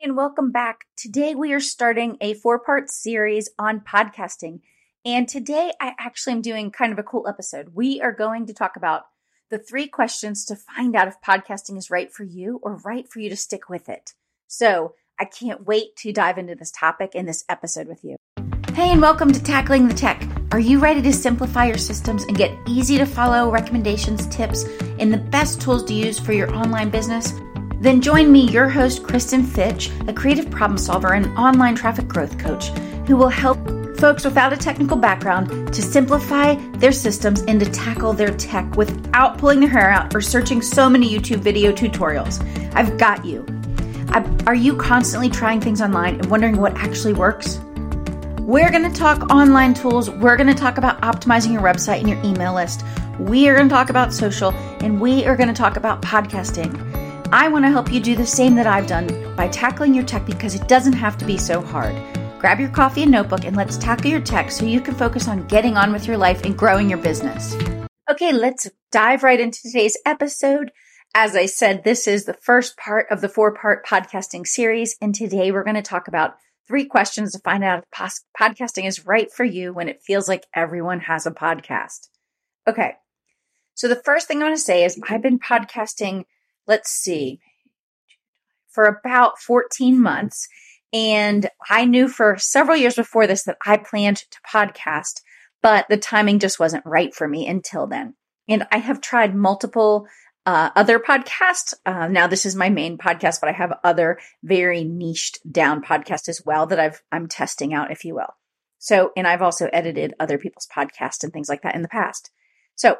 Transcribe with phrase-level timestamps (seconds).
[0.00, 0.84] and welcome back.
[0.96, 4.60] Today we are starting a four part series on podcasting.
[5.04, 7.70] And today I actually am doing kind of a cool episode.
[7.74, 9.06] We are going to talk about
[9.50, 13.18] the three questions to find out if podcasting is right for you or right for
[13.18, 14.12] you to stick with it.
[14.46, 18.16] So I can't wait to dive into this topic in this episode with you.
[18.74, 20.22] Hey, and welcome to Tackling the Tech.
[20.52, 24.64] Are you ready to simplify your systems and get easy to follow recommendations, tips,
[25.00, 27.32] and the best tools to use for your online business?
[27.80, 32.36] Then join me, your host, Kristen Fitch, a creative problem solver and online traffic growth
[32.36, 32.68] coach,
[33.06, 33.58] who will help
[33.98, 39.38] folks without a technical background to simplify their systems and to tackle their tech without
[39.38, 42.42] pulling their hair out or searching so many YouTube video tutorials.
[42.74, 43.46] I've got you.
[44.08, 47.60] I, are you constantly trying things online and wondering what actually works?
[48.40, 50.10] We're going to talk online tools.
[50.10, 52.82] We're going to talk about optimizing your website and your email list.
[53.18, 56.97] We are going to talk about social, and we are going to talk about podcasting.
[57.30, 60.24] I want to help you do the same that I've done by tackling your tech
[60.24, 61.94] because it doesn't have to be so hard.
[62.38, 65.46] Grab your coffee and notebook and let's tackle your tech so you can focus on
[65.46, 67.54] getting on with your life and growing your business.
[68.10, 70.72] Okay, let's dive right into today's episode.
[71.14, 74.96] As I said, this is the first part of the four part podcasting series.
[75.02, 79.04] And today we're going to talk about three questions to find out if podcasting is
[79.04, 82.08] right for you when it feels like everyone has a podcast.
[82.66, 82.94] Okay.
[83.74, 86.24] So the first thing I want to say is I've been podcasting
[86.68, 87.40] let's see,
[88.68, 90.46] for about 14 months.
[90.92, 95.22] And I knew for several years before this that I planned to podcast,
[95.62, 98.14] but the timing just wasn't right for me until then.
[98.48, 100.06] And I have tried multiple
[100.46, 101.74] uh, other podcasts.
[101.84, 106.28] Uh, now this is my main podcast, but I have other very niched down podcasts
[106.28, 108.34] as well that I've I'm testing out, if you will.
[108.78, 112.30] So, and I've also edited other people's podcasts and things like that in the past.
[112.76, 112.96] So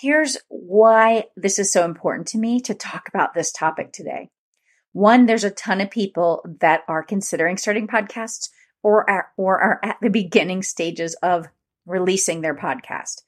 [0.00, 4.30] Here's why this is so important to me to talk about this topic today.
[4.92, 8.48] One, there's a ton of people that are considering starting podcasts
[8.82, 11.48] or are, or are at the beginning stages of
[11.84, 13.24] releasing their podcast.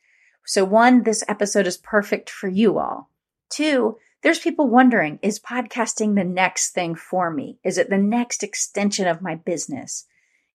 [0.46, 3.10] So one, this episode is perfect for you all.
[3.50, 7.58] Two, there's people wondering, is podcasting the next thing for me?
[7.62, 10.06] Is it the next extension of my business?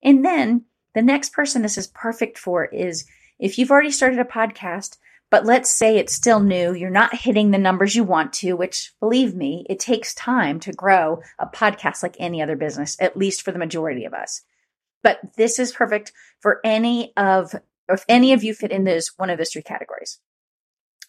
[0.02, 3.06] And then the next person this is perfect for is
[3.38, 4.98] if you've already started a podcast,
[5.30, 6.74] but let's say it's still new.
[6.74, 10.72] You're not hitting the numbers you want to, which believe me, it takes time to
[10.72, 14.42] grow a podcast like any other business, at least for the majority of us.
[15.04, 17.54] But this is perfect for any of,
[17.90, 20.20] if any of you fit in this, one of those three categories.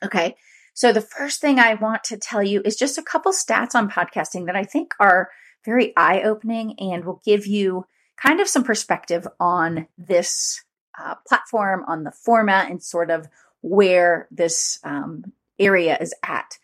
[0.05, 0.37] Okay.
[0.75, 3.91] So the first thing I want to tell you is just a couple stats on
[3.91, 5.29] podcasting that I think are
[5.65, 7.85] very eye opening and will give you
[8.21, 10.63] kind of some perspective on this
[10.99, 13.29] uh, platform, on the format, and sort of
[13.61, 16.59] where this um, area is at.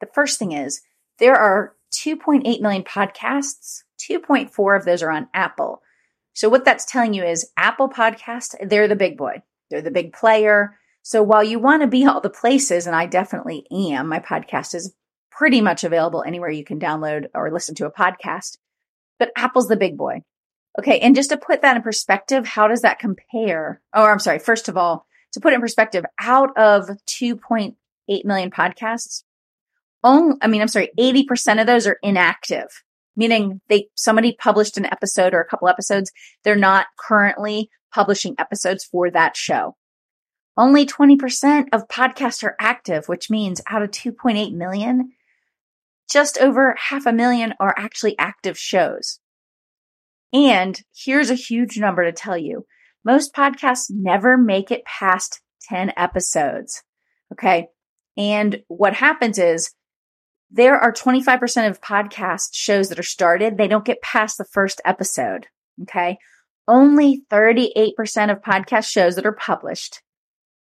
[0.00, 0.82] The first thing is
[1.18, 5.82] there are 2.8 million podcasts, 2.4 of those are on Apple.
[6.34, 10.12] So, what that's telling you is Apple Podcast, they're the big boy, they're the big
[10.12, 10.78] player.
[11.02, 14.74] So, while you want to be all the places, and I definitely am, my podcast
[14.74, 14.94] is
[15.30, 18.58] pretty much available anywhere you can download or listen to a podcast,
[19.18, 20.22] but Apple's the big boy.
[20.78, 21.00] Okay.
[21.00, 23.80] And just to put that in perspective, how does that compare?
[23.94, 24.38] Oh, I'm sorry.
[24.38, 25.05] First of all,
[25.36, 27.74] to put in perspective, out of 2.8
[28.24, 29.22] million podcasts,
[30.02, 32.68] only, I mean, I'm sorry, 80% of those are inactive,
[33.16, 36.10] meaning they, somebody published an episode or a couple episodes.
[36.42, 39.76] They're not currently publishing episodes for that show.
[40.56, 45.12] Only 20% of podcasts are active, which means out of 2.8 million,
[46.10, 49.20] just over half a million are actually active shows.
[50.32, 52.64] And here's a huge number to tell you.
[53.06, 56.82] Most podcasts never make it past 10 episodes.
[57.32, 57.68] Okay.
[58.16, 59.70] And what happens is
[60.50, 63.56] there are 25% of podcast shows that are started.
[63.56, 65.46] They don't get past the first episode.
[65.82, 66.18] Okay.
[66.66, 67.92] Only 38%
[68.32, 70.02] of podcast shows that are published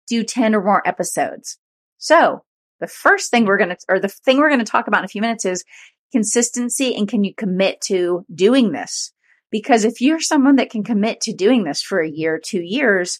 [0.07, 1.59] do 10 or more episodes.
[2.00, 2.44] So
[2.79, 5.05] the first thing we're going to, or the thing we're going to talk about in
[5.05, 5.63] a few minutes is
[6.11, 9.13] consistency and can you commit to doing this?
[9.53, 13.19] Because if you're someone that can commit to doing this for a year, two years,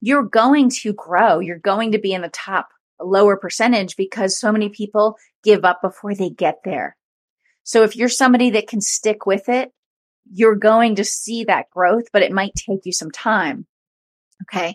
[0.00, 1.38] you're going to grow.
[1.38, 2.66] You're going to be in the top
[3.00, 5.14] lower percentage because so many people
[5.44, 6.96] give up before they get there.
[7.62, 9.70] So if you're somebody that can stick with it,
[10.28, 13.64] you're going to see that growth, but it might take you some time.
[14.42, 14.74] Okay.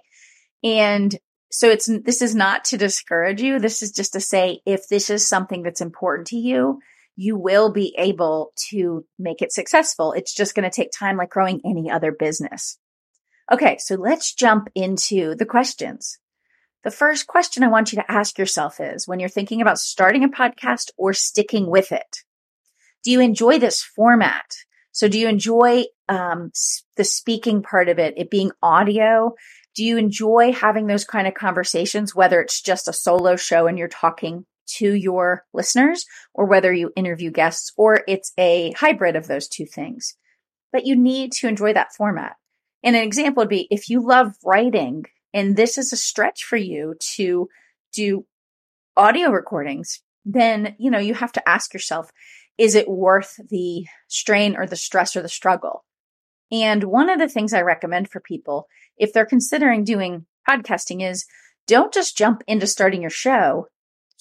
[0.64, 1.14] And
[1.52, 3.60] so it's, this is not to discourage you.
[3.60, 6.80] This is just to say, if this is something that's important to you,
[7.16, 10.14] you will be able to make it successful.
[10.14, 12.78] It's just going to take time like growing any other business.
[13.52, 16.18] Okay, so let's jump into the questions.
[16.84, 20.24] The first question I want you to ask yourself is when you're thinking about starting
[20.24, 22.24] a podcast or sticking with it,
[23.04, 24.46] do you enjoy this format?
[24.92, 26.52] So do you enjoy um,
[26.98, 29.34] the speaking part of it, it being audio?
[29.76, 33.78] Do you enjoy having those kind of conversations, whether it's just a solo show and
[33.78, 34.46] you're talking
[34.78, 39.66] to your listeners or whether you interview guests or it's a hybrid of those two
[39.66, 40.16] things?
[40.72, 42.36] But you need to enjoy that format.
[42.84, 46.58] And an example would be if you love writing and this is a stretch for
[46.58, 47.50] you to
[47.94, 48.26] do
[48.96, 52.12] audio recordings, then, you know, you have to ask yourself,
[52.58, 55.84] is it worth the strain or the stress or the struggle?
[56.52, 58.68] And one of the things I recommend for people,
[58.98, 61.26] if they're considering doing podcasting is
[61.68, 63.68] don't just jump into starting your show.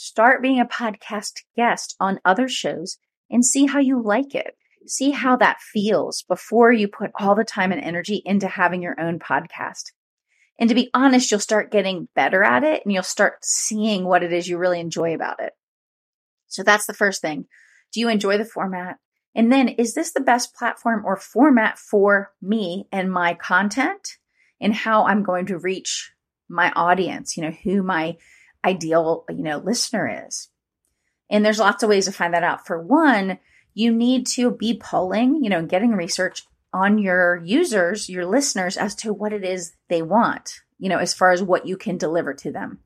[0.05, 2.99] Start being a podcast guest on other shows
[3.31, 4.57] and see how you like it.
[4.85, 9.01] See how that feels before you put all the time and energy into having your
[9.01, 9.93] own podcast.
[10.59, 14.25] And to be honest, you'll start getting better at it and you'll start seeing what
[14.25, 15.53] it is you really enjoy about it.
[16.49, 17.47] So that's the first thing.
[17.93, 18.97] Do you enjoy the format?
[19.37, 24.17] And then is this the best platform or format for me and my content
[24.61, 26.11] and how I'm going to reach
[26.49, 28.17] my audience, you know, who my
[28.65, 30.49] ideal, you know, listener is.
[31.31, 32.67] And there's lots of ways to find that out.
[32.67, 33.39] For one,
[33.75, 38.95] you need to be polling, you know, getting research on your users, your listeners as
[38.97, 42.35] to what it is they want, you know, as far as what you can deliver
[42.35, 42.81] to them.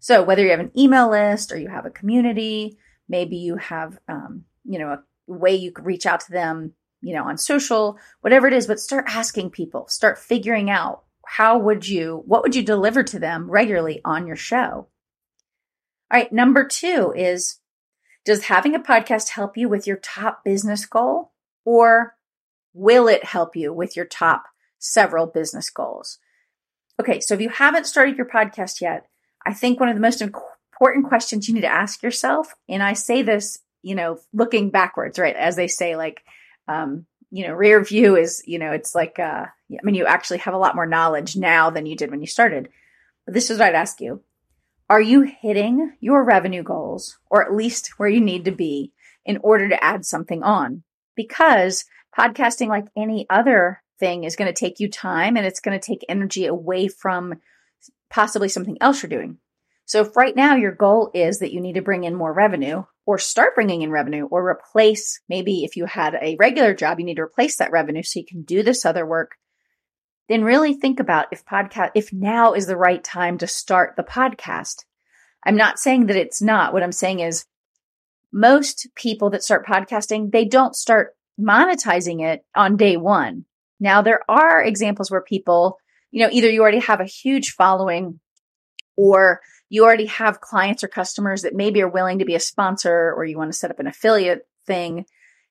[0.00, 2.78] So whether you have an email list or you have a community,
[3.08, 7.14] maybe you have, um, you know, a way you could reach out to them, you
[7.14, 11.86] know, on social, whatever it is, but start asking people, start figuring out how would
[11.86, 14.88] you, what would you deliver to them regularly on your show?
[16.12, 16.32] All right.
[16.32, 17.58] Number two is,
[18.26, 21.32] does having a podcast help you with your top business goal
[21.64, 22.16] or
[22.74, 24.44] will it help you with your top
[24.78, 26.18] several business goals?
[27.00, 27.20] Okay.
[27.20, 29.06] So if you haven't started your podcast yet,
[29.46, 32.92] I think one of the most important questions you need to ask yourself, and I
[32.92, 35.34] say this, you know, looking backwards, right?
[35.34, 36.22] As they say, like,
[36.68, 40.38] um, you know, rear view is, you know, it's like, uh, I mean, you actually
[40.38, 42.68] have a lot more knowledge now than you did when you started.
[43.24, 44.22] But this is what I'd ask you.
[44.92, 48.92] Are you hitting your revenue goals or at least where you need to be
[49.24, 50.82] in order to add something on?
[51.16, 55.80] Because podcasting, like any other thing, is going to take you time and it's going
[55.80, 57.36] to take energy away from
[58.10, 59.38] possibly something else you're doing.
[59.86, 62.82] So if right now your goal is that you need to bring in more revenue
[63.06, 67.06] or start bringing in revenue or replace, maybe if you had a regular job, you
[67.06, 69.36] need to replace that revenue so you can do this other work.
[70.28, 74.02] Then really think about if podcast, if now is the right time to start the
[74.02, 74.84] podcast.
[75.44, 76.72] I'm not saying that it's not.
[76.72, 77.44] What I'm saying is
[78.32, 83.44] most people that start podcasting, they don't start monetizing it on day one.
[83.80, 85.78] Now there are examples where people,
[86.10, 88.20] you know, either you already have a huge following
[88.96, 93.12] or you already have clients or customers that maybe are willing to be a sponsor
[93.16, 95.04] or you want to set up an affiliate thing.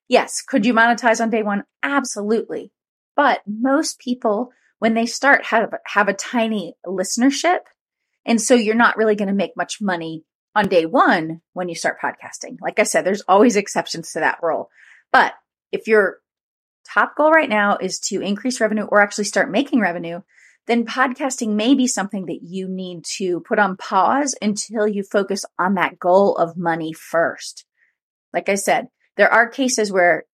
[0.07, 0.41] Yes.
[0.41, 1.63] Could you monetize on day one?
[1.83, 2.71] Absolutely.
[3.15, 4.51] But most people,
[4.81, 7.59] when they start, have, have a tiny listenership.
[8.25, 10.23] And so you're not really going to make much money
[10.55, 12.57] on day one when you start podcasting.
[12.59, 14.71] Like I said, there's always exceptions to that rule.
[15.13, 15.33] But
[15.71, 16.17] if your
[16.91, 20.21] top goal right now is to increase revenue or actually start making revenue,
[20.65, 25.45] then podcasting may be something that you need to put on pause until you focus
[25.59, 27.65] on that goal of money first.
[28.33, 30.25] Like I said, there are cases where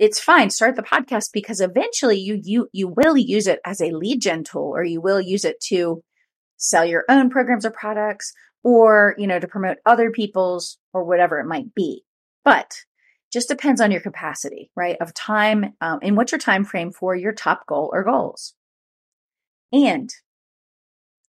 [0.00, 3.92] it's fine start the podcast because eventually you you you will use it as a
[3.92, 6.02] lead gen tool or you will use it to
[6.56, 8.32] sell your own programs or products
[8.64, 12.02] or you know to promote other people's or whatever it might be
[12.44, 12.78] but
[13.32, 17.14] just depends on your capacity right of time um, and what's your time frame for
[17.14, 18.54] your top goal or goals
[19.72, 20.10] and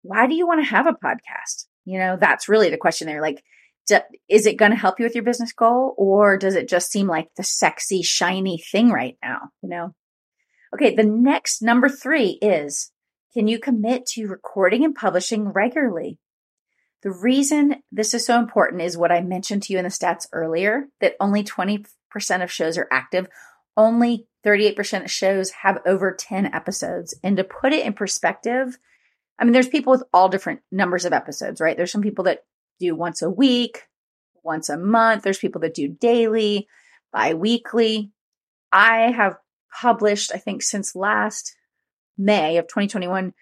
[0.06, 1.66] why do you want to have a podcast?
[1.84, 3.20] You know, that's really the question there.
[3.20, 3.42] Like,
[3.86, 6.90] do, is it going to help you with your business goal or does it just
[6.90, 9.50] seem like the sexy, shiny thing right now?
[9.62, 9.94] You know?
[10.74, 10.94] Okay.
[10.94, 12.90] The next number three is
[13.32, 16.18] can you commit to recording and publishing regularly?
[17.02, 20.26] The reason this is so important is what I mentioned to you in the stats
[20.32, 21.86] earlier that only 20%
[22.42, 23.28] of shows are active.
[23.76, 27.14] Only 38% of shows have over 10 episodes.
[27.22, 28.78] And to put it in perspective,
[29.38, 31.76] I mean, there's people with all different numbers of episodes, right?
[31.76, 32.44] There's some people that
[32.78, 33.84] do once a week,
[34.42, 35.22] once a month.
[35.22, 36.68] There's people that do daily,
[37.12, 38.12] bi weekly.
[38.72, 39.36] I have
[39.80, 41.54] published, I think, since last
[42.18, 43.32] May of 2021,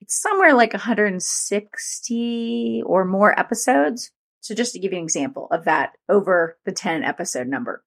[0.00, 4.10] it's somewhere like 160 or more episodes.
[4.40, 7.84] So, just to give you an example of that over the 10 episode number.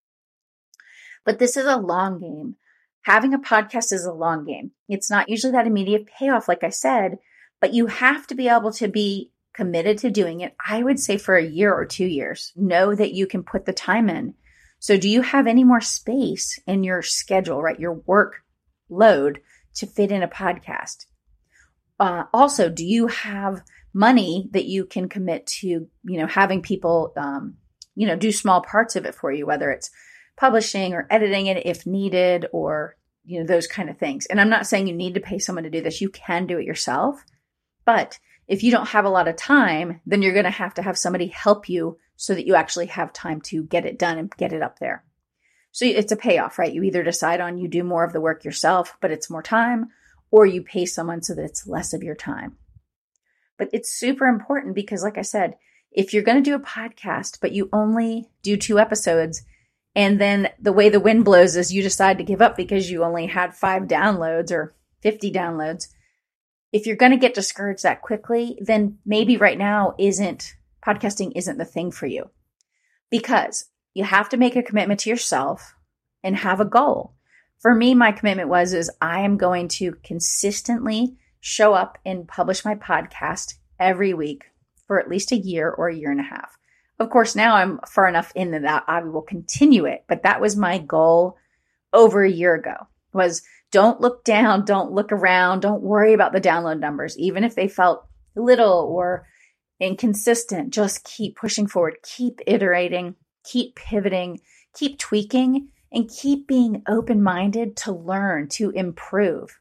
[1.26, 2.58] But this is a long game
[3.04, 4.72] having a podcast is a long game.
[4.90, 7.20] It's not usually that immediate payoff, like I said,
[7.62, 10.56] but you have to be able to be committed to doing it.
[10.66, 13.74] I would say for a year or two years, know that you can put the
[13.74, 14.34] time in.
[14.80, 17.80] So, do you have any more space in your schedule, right?
[17.80, 18.42] Your work
[18.90, 19.40] load
[19.76, 21.06] to fit in a podcast?
[22.00, 23.62] Uh, also, do you have
[23.94, 27.56] money that you can commit to, you know, having people, um,
[27.96, 29.92] you know, do small parts of it for you, whether it's
[30.36, 34.26] publishing or editing it if needed or, you know, those kind of things.
[34.26, 36.02] And I'm not saying you need to pay someone to do this.
[36.02, 37.24] You can do it yourself.
[37.86, 40.82] But if you don't have a lot of time, then you're going to have to
[40.82, 44.32] have somebody help you so that you actually have time to get it done and
[44.38, 45.04] get it up there.
[45.72, 46.74] So it's a payoff, right?
[46.74, 49.90] You either decide on you do more of the work yourself, but it's more time,
[50.30, 52.58] or you pay someone so that it's less of your time.
[53.58, 55.56] But it's super important because, like I said,
[55.92, 59.44] if you're going to do a podcast, but you only do two episodes,
[59.96, 63.04] and then the way the wind blows is you decide to give up because you
[63.04, 65.88] only had five downloads or 50 downloads.
[66.74, 71.58] If you're going to get discouraged that quickly, then maybe right now isn't podcasting isn't
[71.58, 72.30] the thing for you
[73.10, 75.76] because you have to make a commitment to yourself
[76.24, 77.14] and have a goal.
[77.60, 82.66] For me, my commitment was is I am going to consistently show up and publish
[82.66, 84.46] my podcast every week
[84.88, 86.58] for at least a year or a year and a half.
[87.00, 90.56] Of course, now I'm far enough in that I will continue it, but that was
[90.56, 91.38] my goal
[91.94, 96.40] over a year ago was don't look down, don't look around, don't worry about the
[96.40, 99.26] download numbers, even if they felt little or
[99.80, 100.72] inconsistent.
[100.72, 104.40] Just keep pushing forward, keep iterating, keep pivoting,
[104.76, 109.60] keep tweaking, and keep being open minded to learn, to improve.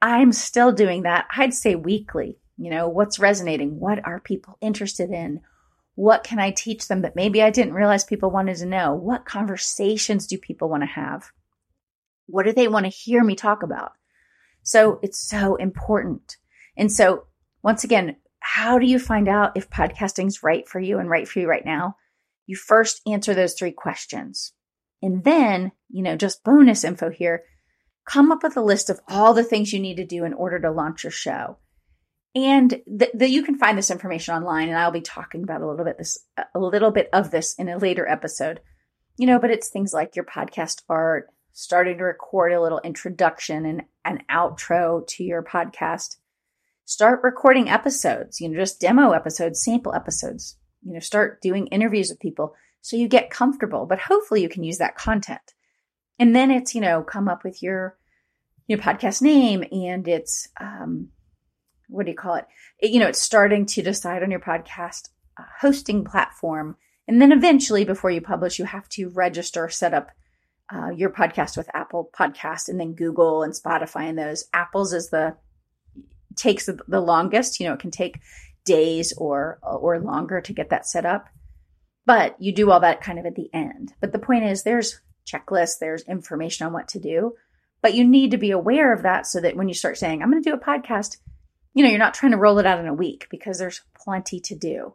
[0.00, 1.26] I'm still doing that.
[1.36, 2.38] I'd say weekly.
[2.56, 3.78] You know, what's resonating?
[3.78, 5.40] What are people interested in?
[5.96, 8.94] What can I teach them that maybe I didn't realize people wanted to know?
[8.94, 11.30] What conversations do people want to have?
[12.30, 13.92] What do they want to hear me talk about?
[14.62, 16.36] So it's so important.
[16.76, 17.24] And so
[17.62, 21.40] once again, how do you find out if podcasting's right for you and right for
[21.40, 21.96] you right now?
[22.46, 24.52] You first answer those three questions.
[25.02, 27.44] And then, you know, just bonus info here,
[28.06, 30.58] come up with a list of all the things you need to do in order
[30.60, 31.58] to launch your show.
[32.34, 35.66] And that th- you can find this information online, and I'll be talking about a
[35.66, 36.16] little bit this
[36.54, 38.60] a little bit of this in a later episode.
[39.16, 43.66] You know, but it's things like your podcast art, starting to record a little introduction
[43.66, 46.16] and an outro to your podcast.
[46.84, 50.56] Start recording episodes, you know, just demo episodes, sample episodes.
[50.84, 54.64] You know, start doing interviews with people so you get comfortable, but hopefully you can
[54.64, 55.54] use that content.
[56.18, 57.96] And then it's, you know, come up with your
[58.66, 61.08] your podcast name and it's um
[61.88, 62.46] what do you call it?
[62.78, 66.76] it you know, it's starting to decide on your podcast uh, hosting platform.
[67.08, 70.12] And then eventually before you publish, you have to register, set up
[70.72, 74.44] uh, your podcast with Apple Podcast and then Google and Spotify and those.
[74.52, 75.36] Apple's is the
[76.36, 77.58] takes the, longest.
[77.58, 78.20] You know, it can take
[78.64, 81.28] days or or longer to get that set up.
[82.06, 83.94] But you do all that kind of at the end.
[84.00, 87.34] But the point is there's checklists, there's information on what to do,
[87.82, 90.30] but you need to be aware of that so that when you start saying, I'm
[90.30, 91.18] going to do a podcast,
[91.74, 94.40] you know, you're not trying to roll it out in a week because there's plenty
[94.40, 94.94] to do.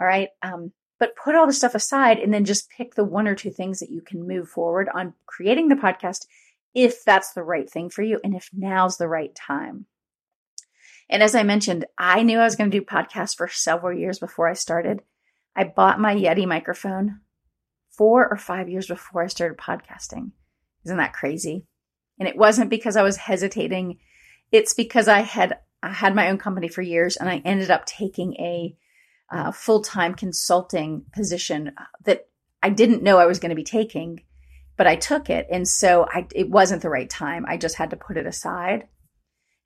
[0.00, 0.30] All right.
[0.42, 3.50] Um, but put all the stuff aside and then just pick the one or two
[3.50, 6.26] things that you can move forward on creating the podcast
[6.74, 9.86] if that's the right thing for you and if now's the right time.
[11.10, 14.18] And as I mentioned, I knew I was going to do podcasts for several years
[14.18, 15.00] before I started.
[15.56, 17.20] I bought my Yeti microphone
[17.90, 20.32] four or five years before I started podcasting.
[20.84, 21.64] Isn't that crazy?
[22.18, 23.98] And it wasn't because I was hesitating.
[24.52, 27.86] It's because I had I had my own company for years and I ended up
[27.86, 28.76] taking a
[29.30, 31.72] uh, full time consulting position
[32.04, 32.28] that
[32.62, 34.22] I didn't know I was going to be taking,
[34.76, 35.46] but I took it.
[35.50, 37.44] And so I, it wasn't the right time.
[37.46, 38.88] I just had to put it aside.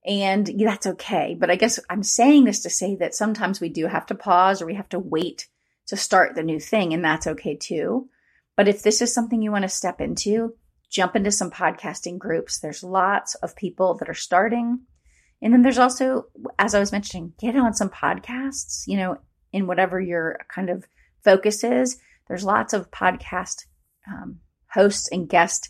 [0.04, 1.36] And that's okay.
[1.38, 4.60] But I guess I'm saying this to say that sometimes we do have to pause
[4.60, 5.48] or we have to wait
[5.86, 8.08] to start the new thing, and that's okay too.
[8.56, 10.54] But if this is something you want to step into,
[10.90, 12.58] jump into some podcasting groups.
[12.58, 14.80] There's lots of people that are starting.
[15.40, 16.26] And then there's also,
[16.58, 19.18] as I was mentioning, get on some podcasts, you know,
[19.52, 20.86] in whatever your kind of
[21.22, 21.98] focus is.
[22.28, 23.66] There's lots of podcast
[24.08, 24.40] um,
[24.72, 25.68] hosts and guest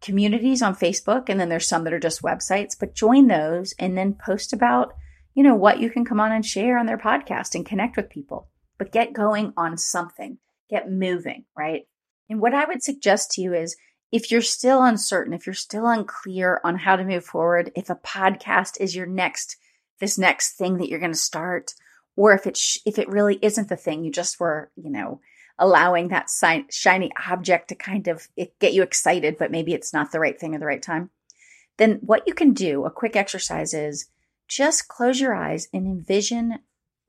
[0.00, 3.98] communities on Facebook, and then there's some that are just websites, but join those and
[3.98, 4.94] then post about,
[5.34, 8.10] you know, what you can come on and share on their podcast and connect with
[8.10, 8.48] people.
[8.78, 10.38] But get going on something,
[10.70, 11.82] get moving, right?
[12.30, 13.76] And what I would suggest to you is
[14.12, 17.96] if you're still uncertain, if you're still unclear on how to move forward, if a
[17.96, 19.56] podcast is your next,
[20.00, 21.74] this next thing that you're going to start,
[22.18, 25.20] or if it sh- if it really isn't the thing you just were you know
[25.58, 29.92] allowing that si- shiny object to kind of eh, get you excited but maybe it's
[29.92, 31.10] not the right thing at the right time
[31.76, 34.10] then what you can do a quick exercise is
[34.48, 36.58] just close your eyes and envision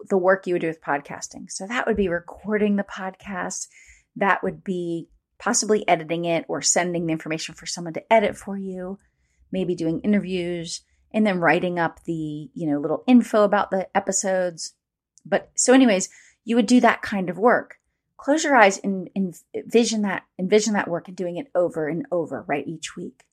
[0.09, 3.67] the work you would do with podcasting so that would be recording the podcast
[4.15, 8.57] that would be possibly editing it or sending the information for someone to edit for
[8.57, 8.99] you,
[9.51, 14.75] maybe doing interviews and then writing up the, you know, little info about the episodes.
[15.29, 16.09] But so anyways,
[16.43, 17.75] you would do that kind of work.
[18.17, 19.09] Close your eyes and,
[19.53, 22.67] envision that, envision that work and doing it over and over, right?
[22.67, 23.23] Each week.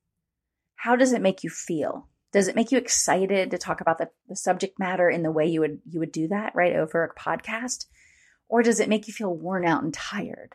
[0.76, 2.08] How does it make you feel?
[2.32, 5.46] Does it make you excited to talk about the, the subject matter in the way
[5.46, 6.76] you would, you would do that, right?
[6.76, 7.86] Over a podcast?
[8.48, 10.54] Or does it make you feel worn out and tired?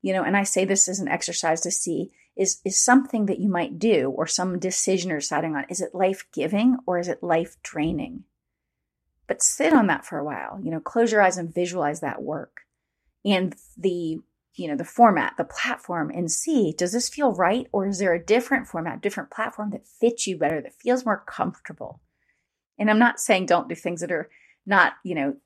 [0.00, 3.38] You know, and I say this as an exercise to see is, is something that
[3.38, 5.66] you might do or some decision you're deciding on.
[5.68, 8.24] Is it life giving or is it life draining?
[9.32, 12.20] But sit on that for a while, you know, close your eyes and visualize that
[12.20, 12.66] work
[13.24, 14.18] and the,
[14.56, 17.66] you know, the format, the platform and see, does this feel right?
[17.72, 21.24] Or is there a different format, different platform that fits you better, that feels more
[21.26, 22.02] comfortable?
[22.78, 24.28] And I'm not saying don't do things that are
[24.66, 25.36] not, you know,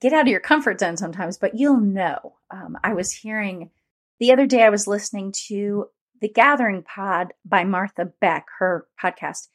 [0.00, 2.38] get out of your comfort zone sometimes, but you'll know.
[2.50, 3.70] Um, I was hearing
[4.18, 5.86] the other day, I was listening to
[6.20, 9.46] the Gathering Pod by Martha Beck, her podcast,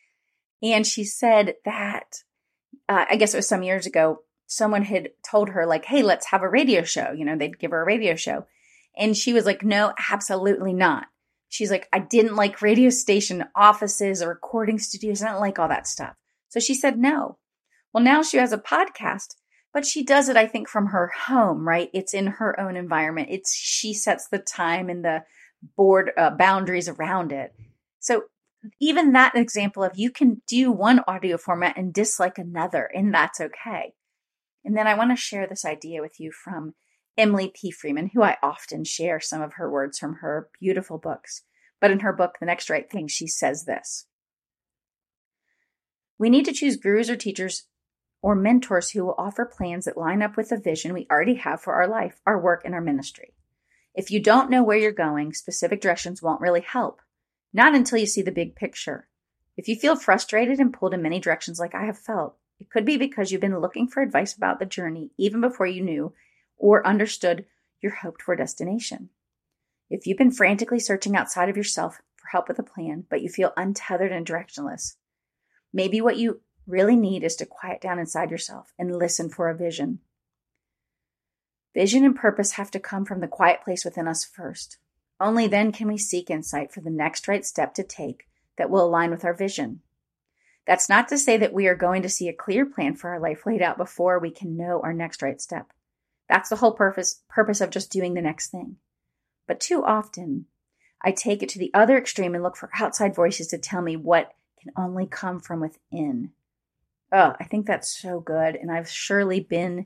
[0.61, 2.23] and she said that
[2.93, 6.27] uh, I guess it was some years ago, someone had told her, like, hey, let's
[6.27, 7.11] have a radio show.
[7.11, 8.45] You know, they'd give her a radio show.
[8.97, 11.07] And she was like, no, absolutely not.
[11.49, 15.21] She's like, I didn't like radio station offices or recording studios.
[15.21, 16.15] I didn't like all that stuff.
[16.49, 17.37] So she said no.
[17.93, 19.35] Well, now she has a podcast
[19.73, 21.89] but she does it, I think, from her home, right?
[21.93, 23.29] It's in her own environment.
[23.31, 25.23] It's she sets the time and the
[25.75, 27.55] board uh, boundaries around it.
[27.99, 28.25] So
[28.79, 33.41] even that example of you can do one audio format and dislike another, and that's
[33.41, 33.93] okay.
[34.63, 36.73] And then I want to share this idea with you from
[37.17, 37.71] Emily P.
[37.71, 41.43] Freeman, who I often share some of her words from her beautiful books.
[41.79, 44.07] But in her book, The Next Right Thing, she says this
[46.17, 47.67] We need to choose gurus or teachers
[48.21, 51.61] or mentors who will offer plans that line up with the vision we already have
[51.61, 53.33] for our life, our work, and our ministry.
[53.93, 57.01] If you don't know where you're going, specific directions won't really help.
[57.53, 59.07] Not until you see the big picture.
[59.55, 62.85] If you feel frustrated and pulled in many directions like I have felt, it could
[62.85, 66.13] be because you've been looking for advice about the journey even before you knew
[66.57, 67.45] or understood
[67.81, 69.09] your hoped for destination.
[69.89, 73.29] If you've been frantically searching outside of yourself for help with a plan, but you
[73.29, 74.95] feel untethered and directionless,
[75.71, 79.55] maybe what you really need is to quiet down inside yourself and listen for a
[79.55, 79.99] vision.
[81.75, 84.77] Vision and purpose have to come from the quiet place within us first.
[85.23, 88.85] Only then can we seek insight for the next right step to take that will
[88.85, 89.79] align with our vision.
[90.67, 93.21] That's not to say that we are going to see a clear plan for our
[93.21, 95.71] life laid out before we can know our next right step.
[96.27, 98.75] That's the whole purpose purpose of just doing the next thing.
[99.47, 100.47] But too often,
[101.01, 103.95] I take it to the other extreme and look for outside voices to tell me
[103.95, 106.31] what can only come from within.
[107.13, 108.57] Oh, I think that's so good.
[108.57, 109.85] And I've surely been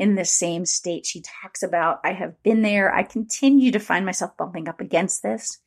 [0.00, 2.00] in the same state she talks about.
[2.02, 2.90] I have been there.
[2.90, 5.58] I continue to find myself bumping up against this.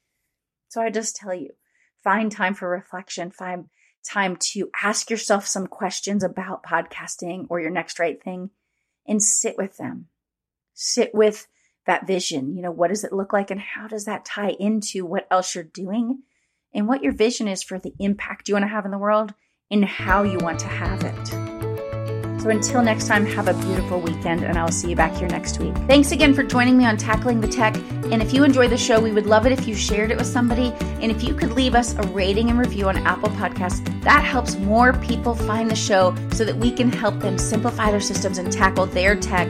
[0.70, 1.52] So I just tell you,
[2.04, 3.66] find time for reflection, find
[4.04, 8.50] time to ask yourself some questions about podcasting or your next right thing
[9.08, 10.08] and sit with them.
[10.74, 11.48] Sit with
[11.86, 12.56] that vision.
[12.56, 15.54] You know, what does it look like and how does that tie into what else
[15.54, 16.24] you're doing
[16.74, 19.36] and what your vision is for the impact you want to have in the world
[19.70, 21.43] and how you want to have it.
[22.44, 25.60] So until next time, have a beautiful weekend, and I'll see you back here next
[25.60, 25.74] week.
[25.88, 27.74] Thanks again for joining me on Tackling the Tech.
[28.12, 30.28] And if you enjoy the show, we would love it if you shared it with
[30.28, 30.74] somebody.
[31.02, 34.58] And if you could leave us a rating and review on Apple Podcasts, that helps
[34.58, 38.52] more people find the show so that we can help them simplify their systems and
[38.52, 39.48] tackle their tech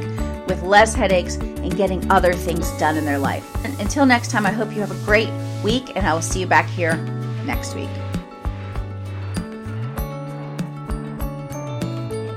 [0.48, 3.44] with less headaches and getting other things done in their life.
[3.66, 5.32] And until next time, I hope you have a great
[5.64, 6.98] week, and I will see you back here
[7.44, 7.90] next week.